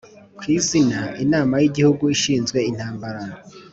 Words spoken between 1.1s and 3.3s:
Inama y Igihugu ishinzwe intambara